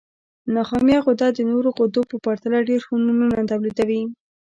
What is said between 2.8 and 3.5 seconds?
هورمونونه